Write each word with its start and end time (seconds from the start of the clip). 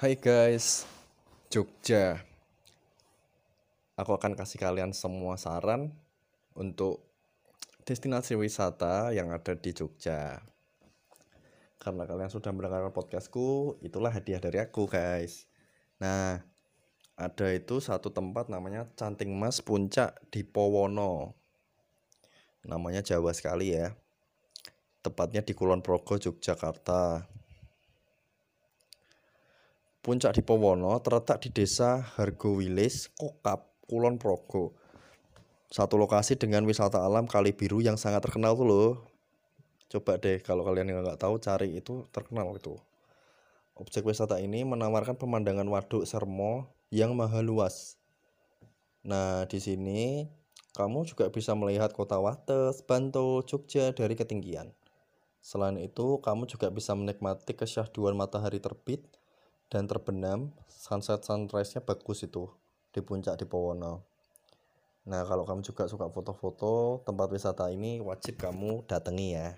Hai 0.00 0.16
guys, 0.16 0.88
Jogja. 1.52 2.24
Aku 4.00 4.16
akan 4.16 4.32
kasih 4.32 4.56
kalian 4.56 4.96
semua 4.96 5.36
saran 5.36 5.92
untuk 6.56 7.04
destinasi 7.84 8.32
wisata 8.32 9.12
yang 9.12 9.28
ada 9.28 9.52
di 9.52 9.76
Jogja. 9.76 10.40
Karena 11.76 12.08
kalian 12.08 12.32
sudah 12.32 12.48
mendengarkan 12.48 12.96
podcastku, 12.96 13.76
itulah 13.84 14.08
hadiah 14.08 14.40
dari 14.40 14.64
aku 14.64 14.88
guys. 14.88 15.44
Nah, 16.00 16.40
ada 17.20 17.46
itu 17.52 17.84
satu 17.84 18.08
tempat 18.08 18.48
namanya 18.48 18.88
Canting 18.96 19.36
Mas 19.36 19.60
Puncak 19.60 20.16
di 20.32 20.40
Powono. 20.48 21.36
Namanya 22.64 23.04
Jawa 23.04 23.36
sekali 23.36 23.76
ya. 23.76 23.92
Tepatnya 25.04 25.44
di 25.44 25.52
Kulon 25.52 25.84
Progo, 25.84 26.16
Yogyakarta. 26.16 27.28
Puncak 30.00 30.32
di 30.32 30.40
Powono 30.40 30.96
terletak 31.04 31.44
di 31.44 31.52
desa 31.52 32.00
Hargowilis, 32.16 33.12
Kokap, 33.20 33.84
Kulon 33.84 34.16
Progo. 34.16 34.72
Satu 35.68 36.00
lokasi 36.00 36.40
dengan 36.40 36.64
wisata 36.64 37.04
alam 37.04 37.28
Kali 37.28 37.52
Biru 37.52 37.84
yang 37.84 38.00
sangat 38.00 38.24
terkenal 38.24 38.56
tuh 38.56 38.64
loh. 38.64 38.92
Coba 39.92 40.16
deh 40.16 40.40
kalau 40.40 40.64
kalian 40.64 40.88
yang 40.88 41.04
nggak 41.04 41.20
tahu 41.20 41.36
cari 41.36 41.76
itu 41.76 42.08
terkenal 42.16 42.48
itu. 42.56 42.80
Objek 43.76 44.08
wisata 44.08 44.40
ini 44.40 44.64
menawarkan 44.64 45.20
pemandangan 45.20 45.68
waduk 45.68 46.08
Sermo 46.08 46.72
yang 46.88 47.12
maha 47.12 47.44
luas. 47.44 48.00
Nah, 49.04 49.44
di 49.52 49.60
sini 49.60 50.24
kamu 50.80 51.04
juga 51.12 51.28
bisa 51.28 51.52
melihat 51.52 51.92
kota 51.92 52.16
Wates, 52.16 52.80
Bantul, 52.88 53.44
Jogja 53.44 53.92
dari 53.92 54.16
ketinggian. 54.16 54.72
Selain 55.44 55.76
itu, 55.76 56.24
kamu 56.24 56.48
juga 56.48 56.72
bisa 56.72 56.96
menikmati 56.96 57.52
kesyahduan 57.52 58.16
matahari 58.16 58.64
terbit 58.64 59.04
dan 59.70 59.86
terbenam. 59.86 60.50
Sunset 60.66 61.22
sunrise-nya 61.22 61.80
bagus 61.86 62.26
itu 62.26 62.50
di 62.90 63.00
puncak 63.00 63.38
di 63.38 63.46
Powono. 63.46 64.04
Nah, 65.06 65.24
kalau 65.24 65.48
kamu 65.48 65.64
juga 65.64 65.88
suka 65.88 66.10
foto-foto 66.12 67.00
tempat 67.06 67.30
wisata 67.32 67.70
ini, 67.72 68.02
wajib 68.02 68.36
kamu 68.36 68.84
datangi 68.84 69.38
ya. 69.38 69.56